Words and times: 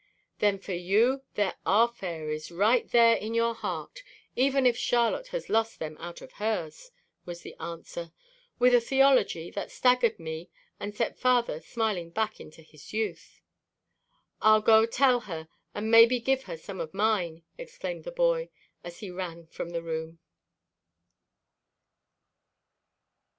"Then 0.39 0.57
for 0.57 0.73
you 0.73 1.21
there 1.35 1.57
are 1.63 1.87
fairies, 1.87 2.51
right 2.51 2.89
there 2.89 3.15
in 3.15 3.35
your 3.35 3.53
heart, 3.53 4.01
even 4.35 4.65
if 4.65 4.75
Charlotte 4.75 5.27
has 5.27 5.47
lost 5.47 5.77
them 5.77 5.95
out 5.99 6.23
of 6.23 6.31
hers," 6.31 6.89
was 7.23 7.43
the 7.43 7.55
answer, 7.59 8.11
with 8.57 8.73
a 8.73 8.81
theology 8.81 9.51
that 9.51 9.69
staggered 9.69 10.17
me 10.17 10.49
and 10.79 10.95
set 10.97 11.19
father 11.19 11.59
smiling 11.61 12.09
back 12.09 12.39
into 12.39 12.63
his 12.63 12.91
youth. 12.93 13.41
"I'll 14.41 14.59
go 14.59 14.87
tell 14.87 15.19
her 15.19 15.47
and 15.75 15.91
maybe 15.91 16.19
give 16.19 16.45
her 16.45 16.57
some 16.57 16.79
of 16.79 16.95
mine," 16.95 17.43
exclaimed 17.59 18.03
the 18.03 18.11
boy 18.11 18.49
as 18.83 19.01
he 19.01 19.11
ran 19.11 19.45
from 19.45 19.69
the 19.69 19.83
room. 19.83 20.17